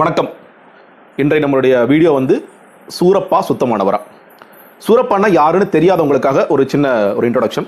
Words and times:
வணக்கம். 0.00 0.28
இன்றைய 1.20 1.40
நம்மளுடைய 1.44 1.74
வீடியோ 1.90 2.10
வந்து 2.16 2.34
சூரப்பா 2.96 3.38
சுத்தமானவரா. 3.48 3.98
சூரப்பான்னா 4.84 5.28
யாருன்னு 5.36 5.66
தெரியாதவங்களுக்காக 5.74 6.44
ஒரு 6.54 6.62
சின்ன 6.72 6.92
ஒரு 7.16 7.24
இன்ட்ரொடக்ஷன் 7.28 7.66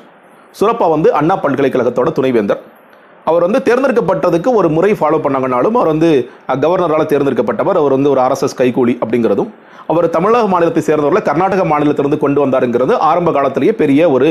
சூரப்பா 0.59 0.87
வந்து 0.95 1.09
அண்ணா 1.21 1.35
பல்கலைக்கழகத்தோட 1.45 2.11
துணைவேந்தர். 2.19 2.61
அவர் 3.31 3.47
வந்து 3.47 3.61
தேர்ந்தெடுக்கப்பட்டதுக்கு 3.69 4.53
ஒரு 4.61 4.71
முறை 4.77 4.93
ஃபாலோ 5.01 5.21
பண்ணாங்கனாலும் 5.25 5.77
அவர் 5.81 5.93
வந்து 5.95 6.11
கவர்னரால் 6.65 7.11
தேர்ந்தெடுக்கப்பட்டவர். 7.13 7.81
அவர் 7.83 7.97
வந்து 7.97 8.13
ஒரு 8.15 8.23
ஆர்எஸ்எஸ் 8.27 8.59
கைகூலி 8.61 8.95
அப்படிங்கிறதும் 9.03 9.51
அவர் 9.93 10.09
தமிழக 10.17 10.47
மாநிலத்தை 10.55 10.85
சேர்ந்தவர்களை 10.89 11.23
கர்நாடக 11.31 11.65
மாநிலத்திலிருந்து 11.73 12.23
கொண்டு 12.25 12.41
வந்தாருங்கிறது 12.45 12.97
ஆரம்ப 13.11 13.33
காலத்திலேயே 13.39 13.75
பெரிய 13.83 14.11
ஒரு 14.17 14.31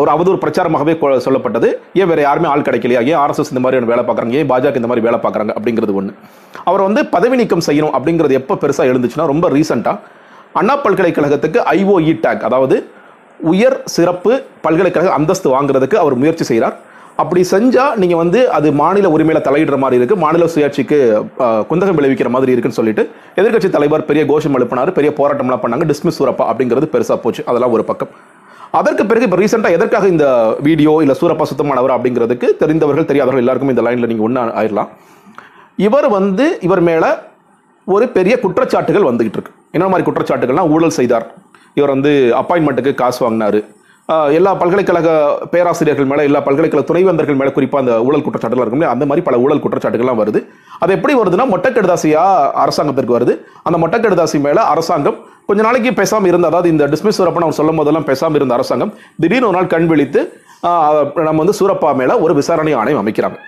ஒரு 0.00 0.10
அவதூறு 0.14 0.38
பிரச்சாரமாகவே 0.44 0.94
சொல்லப்பட்டது. 1.26 1.68
ஏன் 2.00 2.08
வேற 2.10 2.20
யாருமே 2.26 2.48
ஆள் 2.52 2.64
கிடைக்கலையா? 2.68 3.02
ஏன் 3.10 3.20
ஆர்எஸ்எஸ் 3.22 3.52
இந்த 3.52 3.62
மாதிரி 3.64 3.90
வேலை 3.92 4.04
பார்க்குறாங்க? 4.08 4.34
ஏன் 4.40 4.50
பாஜக 4.50 4.80
இந்த 4.80 4.90
மாதிரி 4.90 5.04
வேலை 5.08 5.18
பார்க்குறாங்க? 5.24 5.52
அப்படிங்கிறது 5.58 5.94
ஒன்று 6.00 6.14
அவர் 6.70 6.86
வந்து 6.88 7.02
பதவி 7.14 7.36
நீக்கம் 7.40 7.66
செய்யணும் 7.68 7.94
அப்படிங்கிறது 7.98 8.38
எப்போ 8.40 8.56
பெருசாக 8.64 8.90
எழுந்துச்சுன்னா 8.92 9.26
ரொம்ப 9.32 9.48
ரீசெண்டாக 9.56 9.98
அண்ணா 10.60 10.74
பல்கலைக்கழகத்துக்கு 10.84 11.60
ஐஓஇ 11.76 12.14
டேக் 12.24 12.42
அதாவது 12.48 12.76
உயர் 13.52 13.76
சிறப்பு 13.94 14.32
பல்கலைக்கழக 14.64 15.12
அந்தஸ்து 15.18 15.48
வாங்குறதுக்கு 15.54 15.96
அவர் 16.02 16.14
முயற்சி 16.22 16.44
செய்கிறார் 16.50 16.76
அப்படி 17.22 17.40
செஞ்சால் 17.52 17.96
நீங்கள் 18.02 18.20
வந்து 18.20 18.40
அது 18.56 18.68
மாநில 18.80 19.08
உரிமையில 19.14 19.40
தலையிடுற 19.46 19.76
மாதிரி 19.82 19.98
இருக்கு. 20.00 20.16
மாநில 20.24 20.44
சுயாட்சிக்கு 20.54 20.98
குந்தகம் 21.70 21.98
விளைவிக்கிற 21.98 22.28
மாதிரி 22.36 22.54
இருக்குன்னு 22.54 22.78
சொல்லிட்டு 22.78 23.02
எதிர்க்கட்சி 23.40 23.70
தலைவர் 23.76 24.06
பெரிய 24.10 24.22
கோஷம் 24.30 24.56
எழுப்பினார். 24.58 24.92
பெரிய 24.98 25.12
போராட்டம்லாம் 25.18 25.62
பண்ணாங்க. 25.64 25.86
டிஸ்மிஸ் 25.90 26.18
சூரப்பா 26.18 26.46
அப்படிங்கிறது 26.52 26.88
பெருசாக 26.94 27.18
போச்சு. 27.24 27.44
அதெல்லாம் 27.50 27.74
ஒரு 27.78 27.84
பக்கம். 27.90 28.12
அதற்கு 28.78 29.02
பிறகு 29.10 29.26
இப்போ 29.28 29.38
ரீசெண்டாக 29.42 29.76
எதற்காக 29.78 30.06
இந்த 30.14 30.26
வீடியோ 30.68 30.94
இல்லை 31.04 31.16
சூரப்பா 31.20 31.46
சுத்தமானவர் 31.50 31.94
அப்படிங்கிறதுக்கு 31.96 32.48
தெரிந்தவர்கள் 32.62 33.10
தெரியாதவர்கள் 33.10 33.44
எல்லாருக்கும் 33.44 33.74
இந்த 33.74 33.84
லைனில் 33.88 34.10
நீங்கள் 34.12 34.28
ஒன்று 34.28 34.56
ஆயிடலாம் 34.60 34.90
இவர் 35.86 36.08
வந்து 36.18 36.46
இவர் 36.68 36.82
மேலே 36.88 37.10
ஒரு 37.92 38.06
பெரிய 38.16 38.34
குற்றச்சாட்டுகள் 38.42 39.06
வந்துகிட்டு 39.10 39.38
இருக்கு. 39.38 39.52
என்ன 39.76 39.86
மாதிரி 39.92 40.04
குற்றச்சாட்டுகள்னா 40.08 40.64
ஊழல் 40.74 40.96
செய்தார். 40.96 41.24
இவர் 41.78 41.92
வந்து 41.94 42.10
அப்பாயின்மெண்ட்டுக்கு 42.40 42.92
காசு 43.00 43.20
வாங்கினாரு. 43.24 43.60
எல்லா 44.36 44.50
பல்கலைக்கழக 44.60 45.08
பேராசிரியர்கள் 45.52 46.08
மேலே 46.10 46.22
எல்லா 46.28 46.40
பல்கலைக்கழக 46.46 46.84
துணைவேந்தர்கள் 46.88 47.38
மேலே 47.40 47.50
குறிப்பாக 47.56 47.82
அந்த 47.84 47.92
ஊழல் 48.06 48.24
குற்றச்சாட்டுகள் 48.26 48.64
இருக்கும் 48.64 48.80
இல்லையா? 48.80 48.94
அந்த 48.96 49.04
மாதிரி 49.08 49.22
பல 49.28 49.36
ஊழல் 49.44 49.62
குற்றச்சாட்டுகள்லாம் 49.64 50.20
வருது. 50.22 50.40
அது 50.82 50.94
எப்படி 50.96 51.14
வருதுன்னா 51.20 51.46
மொட்டைக்கடுதாசியா 51.52 52.24
அரசாங்கத்திற்கு 52.64 53.16
வருது. 53.18 53.34
அந்த 53.68 53.78
மொட்டக்கெடுதாசி 53.84 54.40
மேலே 54.46 54.62
அரசாங்கம் 54.72 55.18
கொஞ்ச 55.48 55.60
நாளைக்கு 55.66 55.90
பேசாமல் 56.00 56.30
இருந்த 56.30 56.46
அதாவது 56.50 56.68
இந்த 56.74 56.84
டிஸ்மிஸ் 56.92 57.18
சூரப்பா 57.18 57.40
அவர் 57.46 57.58
சொல்லும் 57.60 57.78
போதெல்லாம் 57.80 58.06
பேசாமல் 58.10 58.38
இருந்த 58.40 58.54
அரசாங்கம் 58.58 58.92
திடீர்னு 59.22 59.48
ஒரு 59.48 59.56
நாள் 59.58 59.72
கண் 59.74 59.88
விழித்து 59.92 60.20
நம்ம 61.26 61.38
வந்து 61.42 61.56
சூரப்பா 61.60 61.88
மேலே 62.00 62.14
ஒரு 62.24 62.32
விசாரணை 62.40 62.72
ஆணையம் 62.80 63.00
அமைக்கிறாங்க. 63.02 63.38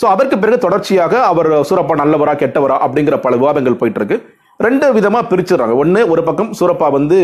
ஸோ 0.00 0.04
அதற்கு 0.14 0.36
பிறகு 0.42 0.58
தொடர்ச்சியாக 0.64 1.14
அவர் 1.30 1.48
சூரப்பா 1.70 1.94
நல்லவரா 2.02 2.34
கெட்டவரா 2.42 2.76
அப்படிங்கிற 2.84 3.16
பல 3.26 3.36
விவாதங்கள் 3.42 3.80
போயிட்டு 3.80 4.00
இருக்கு 4.00 4.16
ரெண்டு 4.66 4.86
விதமாக 4.96 5.24
பிரிச்சிடுறாங்க. 5.30 5.74
ஒன்று 5.82 6.00
ஒரு 6.12 6.22
பக்கம் 6.28 6.50
சூரப்பா 6.60 6.88
வந்து 6.98 7.18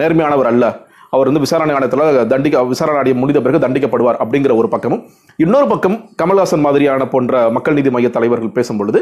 நேர்மையானவர் 0.00 0.50
அல்ல. 0.52 0.66
அவர் 1.14 1.28
வந்து 1.30 1.42
விசாரணை 1.44 1.74
ஆணையத்தில் 1.76 2.26
தண்டிக்க 2.32 2.62
விசாரணை 2.72 2.98
ஆணையம் 3.00 3.22
முடிந்த 3.22 3.40
பிறகு 3.44 3.64
தண்டிக்கப்படுவார் 3.64 4.18
அப்படிங்கிற 4.22 4.54
ஒரு 4.60 4.68
பக்கமும். 4.74 5.02
இன்னொரு 5.44 5.66
பக்கம் 5.72 5.96
கமல்ஹாசன் 6.22 6.64
மாதிரியான 6.66 7.06
போன்ற 7.14 7.42
மக்கள் 7.56 7.76
நீதி 7.78 7.92
மைய 7.96 8.10
தலைவர்கள் 8.16 8.56
பேசும்பொழுது 8.58 9.00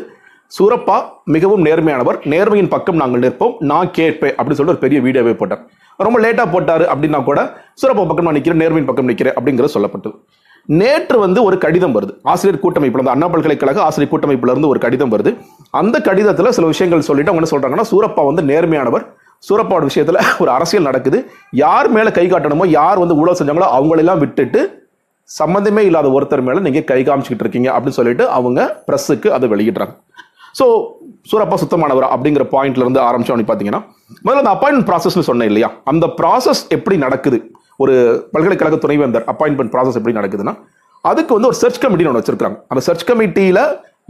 சூரப்பா 0.54 0.96
மிகவும் 1.34 1.62
நேர்மையானவர். 1.66 2.18
நேர்மையின் 2.32 2.70
பக்கம் 2.74 2.98
நாங்கள் 3.02 3.22
நிற்போம். 3.24 3.54
நான் 3.70 3.88
கேட்பேன் 3.98 4.34
அப்படின்னு 4.36 4.58
சொல்லிட்டு 4.58 4.76
ஒரு 4.76 4.84
பெரிய 4.84 4.98
வீடியோவே 5.06 5.34
போட்டார் 5.40 5.62
ரொம்ப 6.06 6.18
லேட்டாக 6.24 6.48
போட்டார் 6.54 6.84
அப்படின்னா 6.92 7.20
கூட 7.28 7.40
சூரப்பா 7.80 8.02
பக்கம் 8.08 8.26
நான் 8.28 8.36
நிற்கிறேன் 8.38 8.60
நேர்மையின் 8.62 8.88
பக்கம் 8.90 9.10
நிற்கிறேன் 9.10 9.36
அப்படிங்கிறது 9.38 9.74
சொல்லப்பட்டது. 9.76 10.16
நேற்று 10.80 11.16
வந்து 11.24 11.40
ஒரு 11.48 11.56
கடிதம் 11.64 11.94
வருது. 11.96 12.12
ஆசிரியர் 12.32 12.62
கூட்டமைப்பில் 12.62 13.00
இருந்து 13.00 13.14
அண்ணா 13.14 13.26
பல்கலைக்கழக 13.32 13.80
ஆசிரியர் 13.88 14.12
கூட்டமைப்புல 14.12 14.52
இருந்து 14.54 14.70
ஒரு 14.72 14.80
கடிதம் 14.84 15.12
வருது. 15.14 15.30
அந்த 15.80 15.96
கடிதத்தில் 16.08 16.54
சில 16.56 16.66
விஷயங்கள் 16.72 17.06
சொல்லிட்டு 17.08 17.32
அவங்க 17.32 17.42
என்ன 17.42 17.52
சொல்றாங்கன்னா 17.52 17.86
சூரப்பா 17.92 18.22
வந்து 18.30 18.44
நேர்மையானவர். 18.50 19.04
சூரப்பாவோட 19.48 19.84
விஷயத்துல 19.90 20.18
ஒரு 20.42 20.50
அரசியல் 20.56 20.88
நடக்குது. 20.88 21.18
யார் 21.64 21.88
மேலே 21.96 22.10
கை 22.18 22.26
காட்டணுமோ 22.32 22.66
யார் 22.78 23.02
வந்து 23.02 23.18
ஊழல் 23.20 23.38
செஞ்சாங்களோ 23.40 23.68
அவங்களெல்லாம் 23.76 24.22
விட்டுட்டு 24.24 24.60
சம்மந்தமே 25.30 25.82
இல்லாத 25.90 26.08
ஒருத்தர் 26.16 26.46
மேலே 26.48 26.60
நீங்கள் 26.66 26.88
கை 26.90 27.00
காமிச்சிக்கிட்டு 27.06 27.44
இருக்கீங்க 27.46 27.70
அப்படின்னு 27.74 27.98
சொல்லிட்டு 28.00 28.26
அவங்க 28.38 28.60
ப்ரெஸ்ஸுக்கு 28.88 29.30
அதை 29.36 29.46
வெளியிடுறாங்க. 29.54 29.94
ஸோ 30.58 30.66
சூரப்பா 31.30 31.56
சுத்தமானவர் 31.62 32.06
அப்படிங்கிற 32.14 32.44
பாயிண்ட்ல 32.54 32.84
இருந்து 32.84 33.00
ஆரம்பிச்சோம். 33.08 33.34
அப்படி 33.36 33.48
பார்த்தீங்கன்னா 33.50 33.82
முதல்ல 34.26 34.42
அந்த 34.44 34.52
அப்பாயின்மெண்ட் 34.56 34.88
ப்ராசஸ்னு 34.90 35.26
சொன்னேன் 35.30 35.50
இல்லையா? 35.50 35.68
அந்த 35.90 36.06
ப்ராசஸ் 36.20 36.62
எப்படி 36.76 36.96
நடக்குது? 37.04 37.38
ஒரு 37.84 37.94
பல்கலைக்கழக 38.34 38.76
துணைவேந்தர் 38.84 39.24
அப்பாயின்மெண்ட் 39.32 39.72
ப்ராசஸ் 39.74 39.98
எப்படி 40.00 40.16
நடக்குதுன்னா 40.18 40.54
அதுக்கு 41.10 41.32
வந்து 41.36 41.48
ஒரு 41.50 41.58
சர்ச் 41.62 41.80
கமிட்டின்னு 41.82 42.10
ஒன்று 42.12 42.22
வச்சிருக்காங்க 42.22 42.58
அந்த 42.72 42.82
சர்ச் 42.86 43.04
கமிட்டியில் 43.08 43.62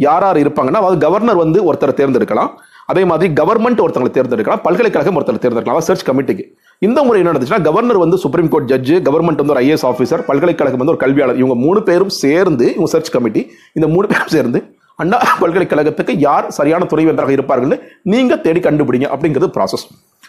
யார் 0.05 0.25
யார் 0.27 0.39
இருப்பாங்கன்னா 0.43 0.81
அதாவது 0.83 0.99
கவர்னர் 1.07 1.41
வந்து 1.43 1.59
ஒருத்தரை 1.69 1.93
தேர்ந்தெடுக்கலாம். 2.01 2.51
அதே 2.93 3.03
மாதிரி 3.11 3.29
கவர்மெண்ட் 3.41 3.81
ஒருத்தங்களை 3.85 4.13
தேர்ந்தெடுக்கலாம். 4.17 4.61
பல்கலைக்கழகம் 4.67 5.17
ஒருத்தரை 5.19 5.39
தேர்ந்தெடுக்கலாம். 5.45 5.77
அதாவது 5.77 5.91
சர்ச் 5.91 6.07
கமிட்டிக்கு 6.09 6.45
இந்த 6.87 6.99
முறை 7.07 7.19
என்ன 7.21 7.31
நடந்துச்சுன்னா 7.33 7.63
கவர்னர் 7.69 8.01
வந்து 8.05 8.17
சுப்ரீம் 8.25 8.51
கோர்ட் 8.53 8.69
ஜட்ஜு 8.73 8.97
கவர்மெண்ட் 9.09 9.41
வந்து 9.43 9.55
ஒரு 9.55 9.63
ஐஏஎஸ் 9.65 9.87
ஆஃபீஸர் 9.91 10.23
பல்கலைக்கழகம் 10.31 10.81
வந்து 10.83 10.95
ஒரு 10.95 11.03
கல்வியாளர். 11.05 11.39
இவங்க 11.43 11.57
மூணு 11.67 11.83
பேரும் 11.89 12.13
சேர்ந்து 12.23 12.67
இவங்க 12.77 12.91
சர்ச் 12.95 13.13
கமிட்டி 13.17 13.43
இந்த 13.79 13.89
மூணு 13.95 14.07
பேரும் 14.13 14.33
சேர்ந்து 14.37 14.61
அண்ணா 15.01 15.19
பல்கலைக்கழகத்துக்கு 15.41 16.13
யார் 16.27 16.47
சரியான 16.59 16.87
துணைவேந்தராக 16.91 17.33
இருப்பார்கள்னு 17.37 17.77
நீங்கள் 18.13 18.41
தேடி 18.45 18.61
கண்டுபிடிங்க 18.67 19.09
அப்படிங்கிறது 19.15 19.49
ப்ராசஸ் 19.57 19.85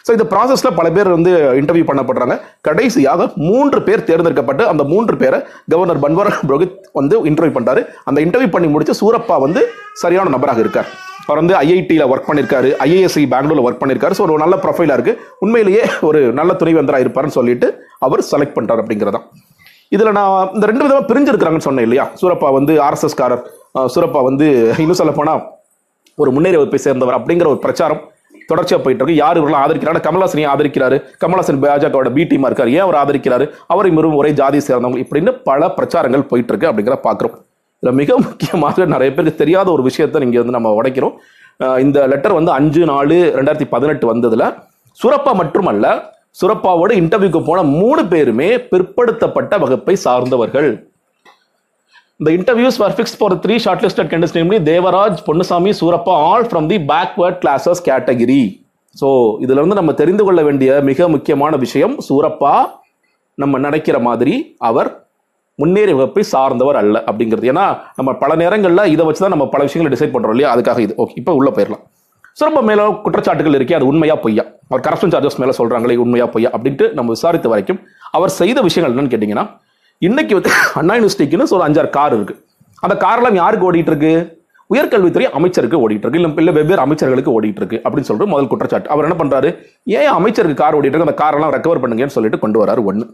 ஸோ 0.08 0.12
இந்த 0.16 0.26
ப்ராசஸில் 0.32 0.76
பல 0.80 0.88
பேர் 0.96 1.10
வந்து 1.16 1.32
இன்டர்வியூ 1.62 1.86
பண்ணப்படுறாங்க. 1.88 2.36
கடைசியாக 2.68 3.22
மூன்று 3.48 3.80
பேர் 3.88 4.06
தேர்ந்தெடுக்கப்பட்டு 4.10 4.64
அந்த 4.72 4.84
மூன்று 4.92 5.16
பேரை 5.22 5.40
கவர்னர் 5.74 6.04
பன்வாரா 6.06 6.32
புரோஹித் 6.50 6.78
வந்து 7.00 7.16
இன்டர்வியூ 7.32 7.56
பண்றாரு 7.58 7.82
அந்த 8.10 8.20
இன்டர்வியூ 8.26 8.52
பண்ணி 8.56 8.70
முடிச்சு 8.76 8.96
சூரப்பா 9.02 9.38
வந்து 9.46 9.64
சரியான 10.04 10.32
நபராக 10.36 10.64
இருக்கார். 10.66 10.90
அவர் 11.28 11.42
வந்து 11.42 11.56
ஐஐடியில் 11.64 12.10
ஒர்க் 12.12 12.30
பண்ணியிருக்காரு 12.30 12.70
ஐஏஎஸ்சி 12.86 13.24
பெங்களூரில் 13.34 13.66
ஒர்க் 13.68 13.82
பண்ணியிருக்காரு 13.82 14.16
ஸோ 14.20 14.24
ஒரு 14.28 14.44
நல்ல 14.44 14.58
ப்ரொஃபைலாக 14.66 14.98
இருக்கு. 15.00 15.16
உண்மையிலேயே 15.46 15.84
ஒரு 16.10 16.22
நல்ல 16.40 16.54
துணைவேந்தராக 16.62 17.06
இருப்பாருன்னு 17.06 17.40
சொல்லிட்டு 17.40 17.70
அவர் 18.08 18.30
செலக்ட் 18.32 18.58
பண்றாரு 18.60 18.84
அப்படிங்கிறதான். 18.84 19.28
இதில் 19.96 20.16
நான் 20.18 20.52
இந்த 20.56 20.66
ரெண்டு 20.70 20.84
விதமாக 20.86 21.06
பிரிஞ்சிருக்கிறாங்கன்னு 21.10 21.68
சொன்னேன் 21.68 21.86
இல்லையா? 21.88 22.06
சூரப்பா 22.20 22.48
வந்து 22.58 22.74
ஆர்எஸ்எஸ்காரர் 22.88 23.44
சூரப்பா 23.94 24.22
வந்து 24.30 24.46
இன்னும் 24.84 25.00
சொல்ல 25.02 25.14
போனால் 25.20 25.42
ஒரு 26.22 26.30
முன்னேறிய 26.36 26.60
வகுப்பை 26.60 26.80
சேர்ந்தவர் 26.86 27.18
அப்படிங்கிற 27.18 27.48
ஒரு 27.54 27.60
பிரச்சாரம் 27.66 28.02
தொடர்ச்சியாக 28.50 28.82
போயிட்டு 28.84 29.02
இருக்கு. 29.04 29.22
யார் 29.24 29.38
இவரெல்லாம் 29.40 29.64
ஆதரிக்கிறாரு 29.66 30.00
கமல்ஹாசன் 30.06 30.52
ஆதரிக்கிறாரு. 30.52 30.98
கமலாசன் 31.24 31.60
பாஜகவோட 31.64 32.10
பி 32.18 32.24
டீமாக 32.30 32.50
இருக்கார். 32.50 32.72
ஏன் 32.76 32.84
அவர் 32.86 32.98
ஆதரிக்கிறாரு? 33.02 33.46
அவர் 33.74 33.90
இவரும் 33.92 34.20
ஒரே 34.20 34.32
ஜாதி 34.40 34.60
சேர்ந்தவங்க 34.68 35.00
இப்படின்னு 35.06 35.32
பல 35.50 35.70
பிரச்சாரங்கள் 35.78 36.30
போயிட்டு 36.30 36.52
இருக்கு 36.54 36.70
அப்படிங்கிற 36.70 36.98
பார்க்குறோம். 37.08 37.36
இதில் 37.82 37.98
மிக 38.02 38.12
முக்கியமாக 38.28 38.86
நிறைய 38.94 39.10
பேருக்கு 39.16 39.42
தெரியாத 39.42 39.68
ஒரு 39.76 39.84
விஷயத்தை 39.90 40.22
இங்கே 40.28 40.40
வந்து 40.44 40.56
நம்ம 40.58 40.70
உடைக்கிறோம். 40.80 41.16
இந்த 41.86 41.98
லெட்டர் 42.12 42.38
வந்து 42.40 42.52
அஞ்சு 42.60 42.82
நாலு 42.92 43.18
ரெண்டாயிரத்தி 43.38 43.68
பதினெட்டு 43.74 44.06
வந்ததில் 44.12 44.46
சுரப்பா 45.02 45.32
மட்டுமல்ல 45.42 45.86
சுரப்பாவோட 46.40 46.92
இன்டர்வியூக்கு 47.02 47.42
போன 47.48 47.64
மூணு 47.80 48.02
பேருமே 48.12 48.50
பிற்படுத்தப்பட்ட 48.72 49.54
வகுப்பை 49.64 49.96
சார்ந்தவர்கள். 50.06 50.70
இந்த 52.20 52.30
interviews 52.38 52.78
were 52.82 52.94
fix 52.98 53.18
for 53.20 53.36
three 53.44 53.56
shortlisted 53.86 54.10
candidates, 54.12 54.36
namely 54.38 54.60
Devaraj 54.70 55.18
Ponnusamy, 55.28 55.72
Soorappa 55.80 56.14
all 56.30 56.46
from 56.52 56.68
the 56.72 56.78
backward 56.92 57.38
classes 57.44 57.82
category 57.90 58.44
so 58.96 59.08
இதுல 59.44 59.60
இருந்து 59.62 59.78
நம்ம 59.80 59.94
தெரிந்து 60.02 60.24
கொள்ள 60.28 60.42
வேண்டிய 60.48 60.70
மிக 60.90 61.08
முக்கியமான 61.16 61.56
விஷயம் 61.66 61.96
சூரப்பா 62.08 62.54
நம்ம 63.42 63.60
நினைக்கிற 63.66 63.98
மாதிரி 64.08 64.36
அவர் 64.70 64.90
முன்னேறிய 65.62 65.96
வகுப்பை 66.00 66.24
சார்ந்தவர் 66.32 66.80
அல்ல 66.82 66.96
அப்படிங்கிறது. 67.10 67.46
ஏன்னா 67.52 67.66
நம்ம 68.00 68.10
பல 68.24 68.32
நேரங்களில் 68.44 68.92
இதை 68.94 69.06
வச்சு 69.08 69.24
தான் 69.24 69.36
நம்ம 69.36 69.46
பல 69.54 69.62
விஷயங்களை 69.68 69.92
டிசைட் 69.96 70.14
பண்ணுறோம் 70.16 70.36
இல்லையா? 70.36 70.52
அதுக்காக 70.56 70.82
இது. 70.86 70.94
ஓகே 71.04 71.16
இப்போ 71.22 71.34
உள்ளே 71.40 71.52
போயிடலாம். 71.56 71.84
ரொம்ப 72.46 72.62
மேல 72.62 72.82
குற்றச்சாட்டுகள் 73.06 73.56
இருக்கே 73.58 73.74
அது 73.74 73.86
உண்மையா 73.86 74.16
பொய்யா? 74.16 74.44
அவர் 74.70 74.82
கரப்ஷன் 74.88 75.14
சார்ஜஸ் 75.14 75.38
மேல 75.42 75.54
சொல்றாங்களே 75.58 75.96
உண்மையா 75.96 76.26
பொய்யா? 76.26 76.50
அப்படின்ட்டு 76.56 76.86
நம்ம 76.94 77.10
விசாரித்த 77.10 77.48
வரைக்கும் 77.48 77.80
அவர் 78.12 78.30
செய்த 78.30 78.62
விஷயங்கள் 78.62 78.94
என்னன்னு 78.94 79.12
கேட்டீங்கன்னா 79.14 79.46
இன்னைக்கு 80.02 80.34
வந்து 80.36 80.52
அண்ணா 80.74 80.96
யூனிவர்சிட்டிக்குன்னு 80.96 81.48
ஒரு 81.52 81.66
அஞ்சாறு 81.68 81.90
கார் 81.90 82.14
இருக்கு. 82.14 82.36
அந்த 82.84 82.96
கார்லாம் 83.06 83.34
யாருக்கு 83.34 83.68
ஓடிட்டு 83.72 83.92
இருக்கு? 83.94 84.12
உயர்கல்வித்துறை 84.74 85.24
அமைச்சருக்கு 85.38 85.78
ஓடிட்டு 85.84 86.06
இருக்கு. 86.06 86.20
இல்ல 86.20 86.34
இல்ல 86.38 86.52
வெவ்வேறு 86.52 86.86
அமைச்சர்களுக்கு 86.86 87.32
ஓடிட்டு 87.38 87.62
இருக்கு 87.62 87.82
அப்படின்னு 87.84 88.08
சொல்லிட்டு 88.10 88.34
முதல் 88.34 88.48
குற்றச்சாட்டு. 88.48 88.90
அவர் 88.90 89.08
என்ன 89.10 89.18
பண்றாரு? 89.24 89.50
ஏன் 89.84 90.06
அமைச்சருக்கு 90.06 90.64
கார் 90.64 90.76
ஓடிட்டு 90.80 90.98
இருக்கு? 90.98 91.08
அந்த 91.08 91.18
காரெல்லாம் 91.24 91.54
ரெக்கவர் 91.56 91.82
பண்ணுங்கன்னு 91.84 92.16
சொல்லிட்டு 92.18 92.40
கொண்டு 92.40 92.66
வராரு 92.66 92.84
ஒன்று 92.84 93.08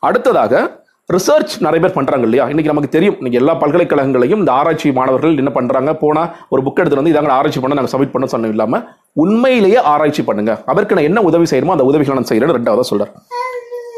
அடுத்ததாக 0.00 0.82
ரிசர்ச் 1.12 1.54
நிறைய 1.64 1.80
பேர் 1.84 1.96
பண்றாங்க 1.96 2.24
இல்லையா? 2.26 2.44
இன்னைக்கு 2.52 2.70
நமக்கு 2.72 2.90
தெரியும் 2.94 3.16
இன்றைக்கி 3.20 3.38
எல்லா 3.40 3.54
பல்கலைக்கழகங்களையும் 3.62 4.40
இந்த 4.42 4.52
ஆராய்ச்சி 4.58 4.90
மாணவர்கள் 4.98 5.40
என்ன 5.42 5.50
பண்ணுறாங்க 5.56 5.90
போனால் 6.02 6.28
ஒரு 6.52 6.60
புக் 6.66 6.78
எடுத்து 6.82 6.98
வந்து 7.00 7.12
இதாங்க 7.12 7.32
ஆராய்ச்சி 7.38 7.60
பண்ண 7.62 7.76
நாங்கள் 7.78 7.92
சப்மிட் 7.94 8.14
பண்ண 8.14 8.26
சொன்னோம் 8.32 8.52
இல்லாமல் 8.54 8.82
உண்மையிலேயே 9.22 9.80
ஆராய்ச்சி 9.92 10.22
பண்ணுங்க. 10.28 10.52
அதற்கு 10.72 10.96
நான் 10.96 11.08
என்ன 11.08 11.22
உதவி 11.30 11.48
செய்யணுமோ 11.50 11.74
அந்த 11.76 11.86
உதவிகளை 11.90 12.16
நான் 12.18 12.30
செய்கிறேன் 12.30 12.54
ரெண்டாவது 12.58 12.88
சொல்கிறார் 12.90 13.12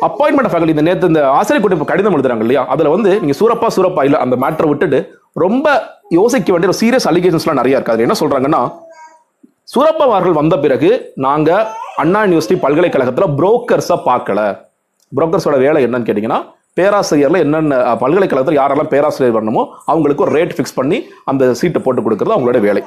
அப்பாயின்மெண்ட் 0.09 0.51
ஃபேக்கல்டி 0.53 0.75
இந்த 0.77 0.85
நேற்று 0.89 1.11
இந்த 1.13 1.23
ஆசிரியர் 1.37 1.63
கூட்டம் 1.65 1.91
கடிதம் 1.93 2.17
எழுதுறாங்க 2.17 2.45
இல்லையா? 2.47 2.65
அதில் 2.73 2.91
வந்து 2.95 3.11
நீங்கள் 3.21 3.39
சூரப்பா 3.41 3.69
சூரப்பா 3.77 4.03
இல்ல 4.09 4.17
அந்த 4.25 4.37
மேட்டரை 4.45 4.69
விட்டுட்டு 4.73 4.99
ரொம்ப 5.45 5.67
யோசிக்க 6.19 6.51
வேண்டிய 6.55 6.71
ஒரு 6.73 6.79
சீரியஸ் 6.83 7.09
அலிகேஷன்ஸ்லாம் 7.13 7.61
நிறைய 7.61 7.79
இருக்குது 7.79 7.95
அதில் 7.95 8.07
என்ன 8.09 8.19
சொல்றாங்கன்னா 8.23 8.61
சூரப்பா 9.75 10.05
அவர்கள் 10.11 10.39
வந்த 10.41 10.57
பிறகு 10.65 10.91
நாங்க 11.27 11.51
அண்ணா 12.03 12.21
யூனிவர்சிட்டி 12.27 12.59
பல்கலைக்கழகத்தில் 12.67 13.33
புரோக்கர்ஸை 13.39 13.99
பார்க்கல. 14.11 14.41
புரோக்கர்ஸோட 15.13 15.57
வேலை 15.65 15.81
என்னன்னு 15.87 16.09
கேட்டிங்கன்னா 16.11 16.41
பேராசிரியர்ல 16.79 17.39
என்னென்ன 17.45 17.75
பல்கலைக்கழகத்தில் 18.03 18.59
யாரெல்லாம் 18.61 18.91
பேராசிரியர் 18.95 19.37
வரணுமோ 19.37 19.63
அவங்களுக்கு 19.93 20.25
ஒரு 20.27 20.35
ரேட் 20.39 20.55
ஃபிக்ஸ் 20.57 20.77
பண்ணி 20.79 20.99
அந்த 21.31 21.53
சீட்டை 21.61 21.81
போட்டு 21.85 22.05
கொடுக்கறது 22.07 22.35
அவங்களோட 22.37 22.61
வேலை. 22.67 22.83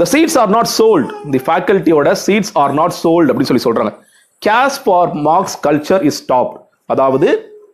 The 0.00 0.06
seats 0.12 0.38
are 0.42 0.52
not 0.56 0.70
sold 0.78 1.10
the 1.34 1.40
ஃபேக்கல்ட்டியோட 1.48 2.14
seats 2.26 2.52
are 2.62 2.74
not 2.80 2.96
sold 3.02 3.30
அப்படின்னு 3.30 3.50
சொல்லி 3.50 3.66
சொல்றாங்க. 3.66 3.92
Cash 4.46 4.80
for 4.84 5.12
marks 5.28 5.58
culture 5.66 6.04
is 6.10 6.20
stop 6.22 6.52
அதாவது 6.94 7.28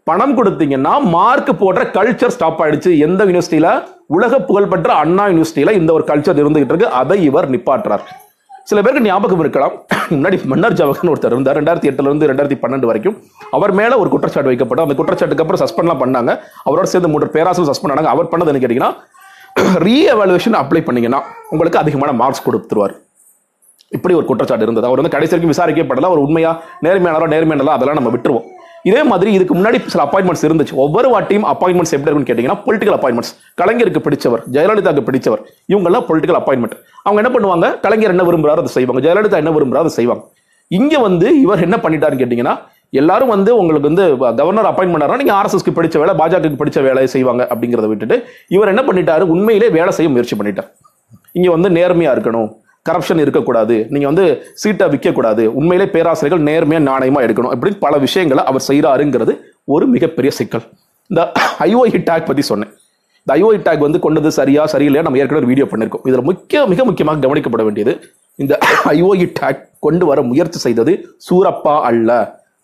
பணம் 0.09 0.35
கொடுத்தீங்கன்னா 0.39 0.95
மார்க் 1.15 1.49
போடுற 1.63 1.85
கல்ச்சர் 1.97 2.35
ஸ்டாப் 2.35 2.61
ஆயிடுச்சு. 2.65 2.91
எந்த 3.07 3.21
யூனிவர்சிட்டியில 3.29 3.71
உலக 4.17 4.41
புகழ்பெற்ற 4.49 4.91
அண்ணா 5.05 5.25
யூனிவர்சிட்டியில 5.31 5.73
இந்த 5.81 5.91
ஒரு 5.97 6.05
கல்ச்சர் 6.11 6.41
இருந்துகிட்டு 6.43 6.75
இருக்கு. 6.75 6.95
அதை 7.01 7.17
இவர் 7.29 7.49
நிப்பாட்டுறார். 7.55 8.05
சில 8.69 8.81
பேருக்கு 8.85 9.09
ஞாபகம் 9.09 9.43
இருக்கலாம். 9.43 9.75
முன்னாடி 10.13 10.37
மன்னர் 10.51 10.77
ஜவஹர்னு 10.79 11.11
ஒருத்தர் 11.13 11.35
இருந்தார். 11.35 11.57
ரெண்டாயிரத்தி 11.59 11.89
எட்டுல 11.91 12.09
இருந்து 12.11 12.29
ரெண்டாயிரத்தி 12.31 12.57
பன்னெண்டு 12.63 12.89
வரைக்கும். 12.91 13.17
அவர் 13.57 13.73
மேல 13.81 13.99
ஒரு 14.03 14.09
குற்றச்சாட்டு 14.15 14.51
வைக்கப்படும் 14.51 14.85
அந்த 14.87 14.95
குற்றச்சாட்டுக்கு 15.01 15.45
அப்புறம் 15.45 15.63
சஸ்பெண்ட்லாம் 15.63 16.01
பண்ணாங்க. 16.03 16.33
அவரோட 16.69 16.87
சேர்ந்து 16.93 17.11
மூன்று 17.13 17.29
பேராசிரியர் 17.37 17.71
சஸ்பெண்ட் 17.71 17.95
ஆனாங்க. 17.95 18.13
அவர் 18.15 18.31
பண்ணது 18.33 18.51
என்ன 18.53 18.63
கேட்டீங்கன்னா 18.65 18.93
ரீ 19.87 19.97
எவாலுவேஷன் 20.15 20.59
அப்ளை 20.63 20.83
பண்ணீங்கன்னா 20.89 21.21
உங்களுக்கு 21.53 21.81
அதிகமான 21.83 22.13
மார்க்ஸ் 22.23 22.45
கொடுத்துருவார். 22.49 22.95
இப்படி 23.97 24.15
ஒரு 24.19 24.27
குற்றச்சாட்டு 24.31 24.67
இருந்தது. 24.67 24.89
அவர் 24.89 25.01
வந்து 25.01 25.15
கடைசி 25.15 25.33
வரைக்கும் 25.35 25.55
விசாரிக்கப்படல. 25.55 26.11
அவர் 26.11 26.25
உண்மையா 26.27 26.53
நேர்மையானாரோ 26.87 27.29
நேர்மையானதா 27.35 27.77
அதெல்லாம் 27.79 27.99
நம்ம 28.01 28.12
விட்டுருவோம். 28.17 28.47
இதே 28.88 29.02
மாதிரி 29.11 29.31
இதுக்கு 29.37 29.55
முன்னாடி 29.58 29.78
சில 29.94 30.02
அப்பாயின்மெண்ட்ஸ் 30.06 30.44
இருந்துச்சு. 30.49 30.75
ஒவ்வொரு 30.84 31.08
வாட்டியும் 31.14 31.46
அப்பாயின்மெண்ட்ஸ் 31.52 31.94
எப்படி 31.96 32.11
இருக்குன்னு 32.11 32.31
கேட்டீங்கன்னா 32.31 32.58
பொலிட்டிக்கல் 32.67 32.96
அப்பாயின்மெண்ட்ஸ் 32.99 33.32
கலைஞருக்கு 33.61 34.02
பிடிச்சவர் 34.06 34.43
ஜெயலலிதாவுக்கு 34.56 35.06
பிடிச்சவர் 35.08 35.43
இவங்கெல்லாம் 35.73 36.06
பொலிட்டிக்கல் 36.08 36.38
அப்பாயின்மெண்ட் 36.40 36.76
அவங்க 37.06 37.19
என்ன 37.23 37.32
பண்ணுவாங்க? 37.37 37.69
கலைஞர் 37.84 38.14
என்ன 38.14 38.26
விரும்புகிறாரோ 38.28 38.62
அதை 38.64 38.73
செய்வாங்க. 38.78 39.02
ஜெயலலிதா 39.06 39.43
என்ன 39.43 39.52
விரும்புகிறாரோ 39.56 39.84
அதை 39.87 39.94
செய்வாங்க. 39.99 40.25
இங்க 40.78 40.94
வந்து 41.08 41.26
இவர் 41.44 41.64
என்ன 41.67 41.76
பண்ணிட்டாருன்னு 41.84 42.23
கேட்டீங்கன்னா 42.23 42.55
எல்லாரும் 43.00 43.32
வந்து 43.34 43.50
உங்களுக்கு 43.61 43.88
வந்து 43.90 44.05
கவர்னர் 44.40 44.69
அப்பாயின்ட் 44.70 44.94
பண்ணாரா 44.94 45.17
நீங்கள் 45.20 45.37
ஆர்எஸ்எஸ்க்கு 45.38 45.75
பிடிச்ச 45.78 45.96
வேலை 46.02 46.12
பாஜகவுக்கு 46.20 46.61
பிடிச்ச 46.61 46.78
வேலையை 46.87 47.08
செய்வாங்க 47.14 47.43
அப்படிங்கிறத 47.52 47.88
விட்டுட்டு 47.93 48.17
இவர் 48.55 48.73
என்ன 48.73 48.82
பண்ணிட்டாரு? 48.88 49.25
உண்மையிலே 49.34 49.69
வேலை 49.78 49.93
செய்ய 49.96 50.11
முயற்சி 50.14 50.37
பண்ணிட்டார். 50.40 50.69
இங்க 51.38 51.49
வந்து 51.56 51.69
நேர்மையா 51.78 52.12
இருக்கணும். 52.17 52.50
கரப்ஷன் 52.88 53.23
இருக்கக்கூடாது. 53.25 53.77
நீங்கள் 53.91 54.11
வந்து 54.12 54.27
சீட்டை 54.62 54.87
விற்கக்கூடாது 54.88 55.44
உண்மையிலே 55.61 55.91
பேராசிரியர்கள் 55.91 56.47
நேர்மையாக 56.49 56.88
நாணயமாக 56.91 57.27
எடுக்கணும் 57.27 57.53
அப்படின்னு 57.53 57.79
பல 57.85 57.97
விஷயங்களை 58.06 58.44
அவர் 58.44 58.65
செய்கிறாருங்கிறது 58.69 59.35
ஒரு 59.65 59.87
மிகப்பெரிய 59.87 60.33
சிக்கல். 60.38 60.67
இந்த 61.12 61.23
ஐஓஇ 61.69 61.99
டேக் 62.09 62.29
பற்றி 62.29 62.43
சொன்னேன். 62.43 62.73
இந்த 63.23 63.33
ஐஓஇ 63.38 63.59
டேக் 63.67 63.85
வந்து 63.87 63.99
கொண்டது 63.99 64.31
சரியா 64.38 64.62
சரியில்லையா? 64.73 65.03
நம்ம 65.03 65.19
ஏற்கனவே 65.19 65.47
வீடியோ 65.47 65.67
பண்ணிருக்கோம். 65.71 66.05
இதில் 66.09 66.27
முக்கிய 66.31 66.67
மிக 66.67 66.85
முக்கியமாக 66.85 67.27
கவனிக்கப்பட 67.27 67.62
வேண்டியது 67.69 67.93
இந்த 68.37 68.59
ஐஓஇ 68.85 69.27
டேக் 69.41 69.62
கொண்டு 69.79 70.06
வர 70.06 70.23
முயற்சி 70.23 70.59
செய்தது 70.59 70.93
சூரப்பா 71.27 71.75
அல்ல. 71.91 72.11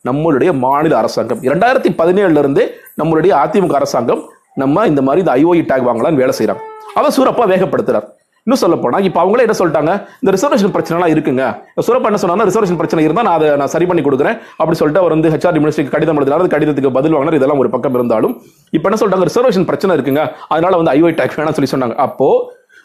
நம்மளுடைய 0.08 0.50
மாநில 0.64 0.96
அரசாங்கம். 0.98 1.42
இரண்டாயிரத்தி 1.42 1.90
பதினேழுலேருந்தே 2.00 2.64
நம்மளுடைய 3.02 3.32
அதிமுக 3.44 3.74
அரசாங்கம் 3.80 4.22
நம்ம 4.54 4.86
இந்த 4.86 5.02
மாதிரி 5.02 5.20
இந்த 5.24 5.34
ஐஓஇ 5.40 5.60
டேக் 5.70 5.86
வாங்கலாம்னு 5.88 6.22
வேலை 6.22 6.34
செய்கிறாங்க 6.38 6.62
அதை 6.94 7.10
சூரப்பா 7.16 7.44
வேகப்படுத்துகிறார் 7.52 8.08
இன்னும் 8.46 8.60
சொல்ல 8.62 8.76
போனா 8.76 8.98
இப்ப 8.98 9.18
அவங்களே 9.24 9.44
என்ன 9.46 9.54
சொல்லிட்டாங்க? 9.58 9.92
இந்த 10.22 10.30
ரிசர்வேஷன் 10.36 10.72
பிரச்சனைலாம் 10.76 11.12
இருக்குங்க. 11.14 11.42
சுரப்பா 11.86 12.08
என்ன 12.10 12.18
சொன்னா 12.22 12.46
ரிசர்வேஷன் 12.48 12.78
பிரச்சனை 12.80 13.04
இருந்தா 13.04 13.22
நான் 13.22 13.34
அதை 13.34 13.56
நான் 13.56 13.66
சரி 13.66 13.86
பண்ணி 13.86 14.02
கொடுக்குறேன். 14.02 14.36
அப்படி 14.56 14.76
சொல்லிட்டு 14.78 15.00
அவர் 15.02 15.14
வந்து 15.16 15.30
ஹெச்ஆர் 15.34 15.60
மினிஸ்டருக்கு 15.64 15.94
கடிதம் 15.96 16.16
எழுதினார். 16.16 16.46
கடிதத்துக்கு 16.54 16.90
பதில் 16.90 17.12
வாங்கினார். 17.12 17.34
இதெல்லாம் 17.34 17.58
ஒரு 17.58 17.70
பக்கம் 17.70 17.94
இருந்தாலும் 17.94 18.42
இப்ப 18.70 18.90
என்ன 18.90 18.98
சொல்றாங்க? 19.02 19.24
ரிசர்வேஷன் 19.30 19.64
பிரச்சனை 19.64 19.96
இருக்குங்க. 19.96 20.32
அதனால 20.48 20.76
வந்து 20.80 20.92
ஐஓஐ 20.92 21.12
டேக்ஸ் 21.20 21.38
வேணாம் 21.40 21.56
சொல்லி 21.58 21.72
சொன்னாங்க. 21.74 21.94
அப்போ 21.94 22.28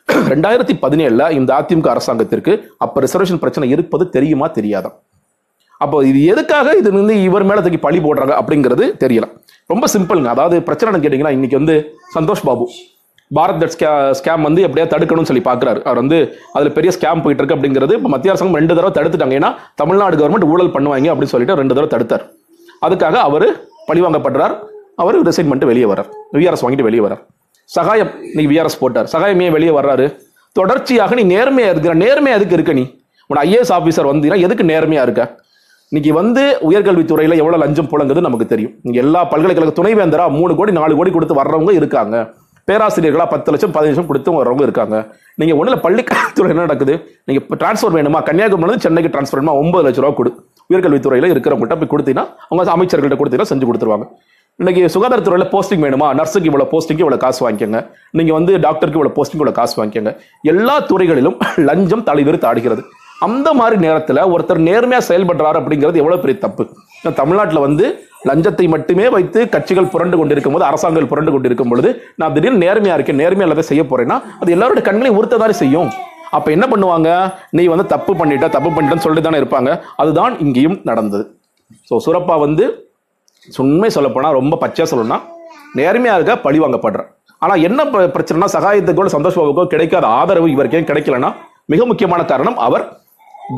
ரெண்டாயிரத்தி 0.33 0.73
பதினேழுல 0.81 1.31
இந்த 1.31 1.51
அதிமுக 1.59 1.87
அரசாங்கத்திற்கு 1.87 2.71
அப்ப 2.77 3.01
ரிசர்வேஷன் 3.01 3.39
பிரச்சனை 3.39 3.69
இருப்பது 3.69 4.09
தெரியுமா? 4.09 4.47
தெரியாதா? 4.47 4.91
அப்போ 5.77 6.03
இது 6.05 6.25
எதுக்காக 6.25 6.75
இது 6.77 6.91
வந்து 6.91 7.23
இவர் 7.23 7.43
மேல 7.43 7.61
தூக்கி 7.61 7.77
பழி 7.77 7.99
போடுறாங்க 7.99 8.35
அப்படிங்கிறது 8.41 8.85
தெரியல. 9.03 9.25
ரொம்ப 9.67 9.87
சிம்பிள்ங்க 9.93 10.25
அதாவது 10.25 10.63
பிரச்சனை 10.63 11.01
கேட்டீங்கன்னா 11.01 11.31
இன்னைக்கு 11.31 11.57
வந்து 11.57 11.95
சந்தோஷ் 12.15 12.45
பாபு. 12.45 12.67
பாரத் 13.35 13.61
தட் 13.61 13.73
ஸ்கேம் 14.19 14.45
வந்து 14.47 14.61
எப்படியா 14.65 14.85
தடுக்கணும்னு 14.93 15.29
சொல்லி 15.29 15.43
பார்க்குறாரு 15.47 15.79
அவர் 15.87 15.99
வந்து 16.01 16.17
அதில் 16.57 16.75
பெரிய 16.77 16.91
ஸ்கேம் 16.97 17.21
போயிட்டு 17.23 17.41
இருக்கு 17.41 17.55
அப்படிங்கிறது 17.57 17.93
இப்போ 17.99 18.09
மத்திய 18.13 18.33
அரசாங்கம் 18.33 18.59
ரெண்டு 18.59 18.75
தடவை 18.77 18.91
தடுத்துட்டாங்க. 18.97 19.35
ஏன்னா 19.39 19.49
தமிழ்நாடு 19.81 20.17
கவர்மெண்ட் 20.19 20.49
ஊழல் 20.53 20.73
பண்ணுவாங்க 20.75 21.09
அப்படின்னு 21.13 21.33
சொல்லிட்டு 21.33 21.57
ரெண்டு 21.61 21.75
தடவை 21.77 21.89
தடுத்தார். 21.95 22.23
அதுக்காக 22.87 23.15
அவர் 23.29 23.47
பழிவாங்கப்படுறார். 23.89 24.55
அவர் 25.03 25.17
ரிசைன் 25.29 25.49
பண்ணிட்டு 25.49 25.71
வெளியே 25.71 25.87
வரார் 25.93 26.07
விஆர்எஸ் 26.37 26.63
வாங்கிட்டு 26.65 26.87
வெளியே 26.87 27.03
வரார் 27.07 27.21
சகாயம் 27.75 28.11
நீ 28.37 28.43
விஆர்எஸ் 28.51 28.79
போட்டார். 28.83 29.07
சகாயம் 29.13 29.41
ஏன் 29.45 29.55
வெளியே 29.57 29.73
வர்றாரு? 29.79 30.05
தொடர்ச்சியாக 30.59 31.15
நீ 31.19 31.23
நேர்மையா 31.35 31.69
இருக்கிற 31.73 31.93
நேர்மையா 32.03 32.37
எதுக்கு 32.39 32.57
இருக்க 32.57 32.73
நீ? 32.79 32.85
உன் 33.29 33.39
ஐஏஎஸ் 33.43 33.73
ஆஃபீஸர் 33.77 34.09
வந்தீங்கன்னா 34.11 34.43
எதுக்கு 34.47 34.63
நேர்மையா 34.71 35.01
இருக்க? 35.07 35.23
இன்னைக்கு 35.91 36.11
வந்து 36.19 36.43
உயர்கல்வித்துறையில 36.69 37.35
எவ்வளவு 37.41 37.61
லஞ்சம் 37.63 37.89
புழங்குது 37.91 38.21
நமக்கு 38.27 38.45
தெரியும். 38.53 38.73
எல்லா 39.03 39.21
பல்கலைக்கழக 39.33 39.73
துணைவேந்தரா 39.79 40.25
மூணு 40.37 40.53
கோடி 40.59 40.71
நாலு 40.79 40.95
கோடி 40.99 41.11
கொடுத்து 41.15 41.39
வர்றவங்க 41.41 41.73
இருக்காங்க. 41.81 42.15
பேராசிரியர்களாக 42.69 43.29
பத்து 43.33 43.51
லட்சம் 43.51 43.73
பதினஞ்சு 43.75 43.91
லட்சம் 43.91 44.07
கொடுத்து 44.09 44.31
வர்றவங்க 44.37 44.63
இருக்காங்க. 44.67 44.95
நீங்கள் 45.39 45.57
ஒன்றில் 45.59 45.81
பள்ளிக்கல்வித்துறை 45.83 46.49
என்ன 46.53 46.63
நடக்குது? 46.67 46.95
நீங்கள் 47.27 47.57
டிரான்ஸ்ஃபர் 47.61 47.95
வேணுமா? 47.97 48.19
கன்னியாகுமரி 48.29 48.79
சென்னைக்கு 48.85 49.11
டிரான்ஸ்ஃபர் 49.13 49.39
வேணுமா? 49.39 49.53
ஒன்பது 49.61 49.85
லட்ச 49.87 50.01
ரூபா 50.03 50.15
கொடு. 50.17 50.31
உயர்கல்வித்துறையில் 50.71 51.31
இருக்கிறவங்கள்ட்ட 51.33 51.77
போய் 51.81 51.91
கொடுத்தீங்கன்னா 51.93 52.25
அவங்க 52.49 52.75
அமைச்சர்கள்ட்ட 52.75 53.19
கொடுத்தீங்கன்னா 53.19 53.51
செஞ்சு 53.51 53.67
கொடுத்துருவாங்க. 53.69 54.07
இன்னைக்கு 54.59 54.83
சுகாதாரத்துறையில் 54.93 55.49
போஸ்டிங் 55.53 55.83
வேணுமா? 55.85 56.07
நர்ஸுக்கு 56.19 56.49
இவ்வளோ 56.51 56.65
போஸ்டிங்க்கு 56.73 57.03
இவ்வளோ 57.05 57.17
காசு 57.17 57.49
வாங்கிக்கோங்க. 57.49 57.79
நீங்கள் 58.11 58.35
வந்து 58.37 58.59
டாக்டருக்கு 58.59 58.99
இவ்வளோ 58.99 59.13
போஸ்டிங் 59.17 59.39
இவ்வளோ 59.39 59.51
காசு 59.51 59.75
வாங்கிக்கோங்க. 59.79 60.13
எல்லா 60.43 60.79
துறைகளிலும் 60.79 61.37
லஞ்சம் 61.69 62.03
தலைவிரித்து 62.09 62.49
ஆடுகிறது. 62.51 62.83
அந்த 63.25 63.49
மாதிரி 63.59 63.77
நேரத்துல 63.85 64.23
ஒருத்தர் 64.33 64.59
நேர்மையா 64.67 64.99
செயல்படுறாரு 65.09 65.57
அப்படிங்கிறது 65.59 66.01
எவ்வளவு 66.01 66.21
பெரிய 66.23 66.37
தப்பு. 66.43 66.63
தமிழ்நாட்டில் 67.19 67.65
வந்து 67.67 67.85
லஞ்சத்தை 68.29 68.65
மட்டுமே 68.73 69.05
வைத்து 69.15 69.39
கட்சிகள் 69.53 69.89
புரண்டு 69.93 70.15
கொண்டிருக்கும் 70.19 70.55
போது 70.55 70.65
அரசாங்கங்கள் 70.69 71.09
புரண்டு 71.11 71.31
கொண்டிருக்கும் 71.33 71.71
பொழுது 71.71 71.89
நான் 72.19 72.33
திடீர்னு 72.35 72.61
நேர்மையாக 72.65 72.97
இருக்கேன் 72.97 73.19
நேர்மையாக 73.21 73.47
இல்லாத 73.49 73.65
செய்ய 73.71 73.83
போறேன்னா 73.91 74.17
அது 74.41 74.55
எல்லாரோட 74.55 74.81
கண்களையும் 74.89 75.17
உறுத்ததானே 75.19 75.55
செய்யும். 75.61 75.89
அப்போ 76.37 76.49
என்ன 76.55 76.65
பண்ணுவாங்க? 76.71 77.09
நீ 77.57 77.63
வந்து 77.73 77.85
தப்பு 77.93 78.13
பண்ணிட்ட 78.21 78.47
தப்பு 78.55 78.69
பண்ணிட்டேன்னு 78.75 79.05
சொல்லிட்டு 79.05 79.27
தானே 79.27 79.41
இருப்பாங்க. 79.41 79.69
அதுதான் 80.01 80.33
இங்கேயும் 80.45 80.77
நடந்தது. 80.89 81.23
ஸோ 81.89 81.95
சுரப்பா 82.05 82.35
வந்து 82.45 82.65
உண்மை 83.63 83.89
சொல்லப்போனால் 83.95 84.33
போனா 84.33 84.39
ரொம்ப 84.39 84.57
பச்சையாக 84.63 84.89
சொல்லணும்னா 84.91 85.19
நேர்மையா 85.79 86.15
இருக்க 86.17 86.33
பழி 86.45 86.59
வாங்கப்படுறேன் 86.63 87.09
ஆனா 87.41 87.53
என்ன 87.67 87.83
பிரச்சனைனா 88.15 88.47
சகாயத்துக்கோ 88.55 89.09
சந்தோஷ் 89.15 89.39
பாபுக்கோ 89.39 89.65
கிடைக்காத 89.73 90.05
ஆதரவு 90.19 90.47
இவருக்கே 90.55 90.81
கிடைக்கலன்னா 90.91 91.29
மிக 91.73 91.85
முக்கியமான 91.85 92.21
காரணம் 92.31 92.57
அவர் 92.67 92.85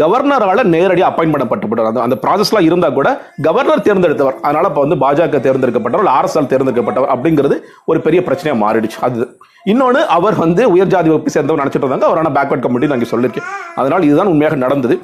கவர்னரால் 0.02 0.62
நேரடியாக 0.74 1.10
அப்பாயின் 1.10 1.34
பண்ணப்பட்டவர் 1.34 1.88
அந்த 1.90 2.02
அந்த 2.06 2.16
ப்ராசஸ்லாம் 2.24 2.66
இருந்தால் 2.70 2.96
கூட 2.98 3.10
கவர்னர் 3.48 3.86
தேர்ந்தெடுத்தவர். 3.88 4.36
அதனால் 4.48 4.68
இப்போ 4.70 4.82
வந்து 4.86 4.98
பாஜக 5.04 5.40
தேர்ந்தெடுக்கப்பட்டவர் 5.46 6.10
ஆர்எஸ்எல் 6.18 6.50
தேர்ந்தெடுக்கப்பட்டவர் 6.52 7.12
அப்படிங்கிறது 7.14 7.56
ஒரு 7.92 8.02
பெரிய 8.08 8.22
பிரச்சனையாக 8.28 8.60
மாறிடுச்சு. 8.64 9.00
அது 9.08 9.28
இன்னொன்று 9.72 10.02
அவர் 10.18 10.36
வந்து 10.44 10.62
உயர்ஜாதி 10.74 11.10
வகுப்பு 11.12 11.34
சேர்ந்தவர் 11.36 11.62
நினச்சிட்டு 11.62 11.86
இருந்தாங்க. 11.86 12.10
அவரான 12.10 12.32
பேக்வர்ட் 12.36 12.66
கமிட்டி 12.66 12.92
நான் 12.92 13.12
சொல்லியிருக்கேன் 13.14 13.48
அதனால் 13.80 14.06
இதுதான் 14.10 14.32
உண்மையாக 14.34 14.60
நடந்தது. 14.66 14.98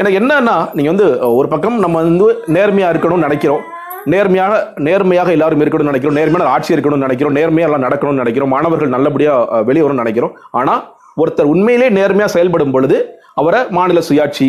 எனக்கு 0.00 0.18
என்னன்னா 0.20 0.56
நீங்கள் 0.76 0.94
வந்து 0.94 1.06
ஒரு 1.38 1.48
பக்கம் 1.54 1.78
நம்ம 1.84 2.02
வந்து 2.08 2.28
நேர்மையாக 2.56 2.92
இருக்கணும்னு 2.94 3.26
நினைக்கிறோம். 3.28 3.64
நேர்மையாக 4.12 4.58
நேர்மையாக 4.86 5.30
எல்லாரும் 5.36 5.62
இருக்கணும்னு 5.62 5.92
நினைக்கிறோம். 5.92 6.18
நேர்மையான 6.18 6.50
ஆட்சி 6.56 6.74
இருக்கணும்னு 6.74 7.06
நினைக்கிறோம். 7.06 7.34
நேர்மையாக 7.38 7.70
எல்லாம் 7.70 7.86
நடக்கணும்னு 7.86 8.22
நினைக்கிறோம். 8.22 8.52
மாணவர்கள் 8.56 8.94
நல்லபடியாக 8.96 9.62
வெளியே 9.70 9.84
வரணும்னு 9.84 10.04
நினைக்கிறோம். 10.04 10.34
ஆனால் 10.60 10.82
ஒருத்தர் 11.22 11.52
உண்மையிலே 11.54 11.88
நேர்மையாக 11.98 12.34
செயல்படும் 12.36 12.74
பொழுது 12.76 12.96
அவரை 13.40 13.60
மாநில 13.78 14.00
சுயாட்சி 14.08 14.48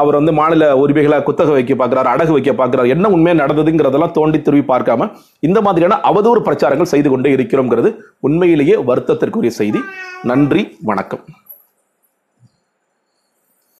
அவர் 0.00 0.16
வந்து 0.18 0.32
மாநில 0.32 0.68
உரிமைகளை 0.82 1.16
குத்தக 1.26 1.50
வைக்க 1.56 1.72
பார்க்குறாரு 1.80 2.08
அடகு 2.12 2.32
வைக்க 2.36 2.52
பார்க்குறாரு 2.60 2.92
என்ன 2.94 3.08
உண்மையாக 3.16 3.40
நடந்ததுங்கிறதெல்லாம் 3.42 4.14
தோண்டி 4.18 4.38
துருவி 4.42 4.64
பார்க்காம 4.72 5.10
இந்த 5.48 5.60
மாதிரியான 5.60 5.98
அவதூறு 6.10 6.40
பிரச்சாரங்கள் 6.48 6.92
செய்து 6.94 7.10
கொண்டே 7.10 7.34
இருக்கிறோங்கிறது 7.36 7.90
உண்மையிலேயே 8.28 8.76
வருத்தத்திற்குரிய 8.90 9.52
செய்தி. 9.60 9.82
நன்றி 10.30 10.64
வணக்கம். 10.90 11.24